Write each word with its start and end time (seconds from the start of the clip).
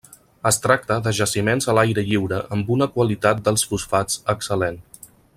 Es 0.49 0.57
tracta 0.61 0.95
de 1.07 1.11
jaciments 1.17 1.67
a 1.73 1.75
l'aire 1.79 2.05
lliure 2.07 2.39
amb 2.57 2.71
una 2.79 2.87
qualitat 2.95 3.43
dels 3.49 3.67
fosfats 3.73 4.21
excel·lent. 4.35 4.81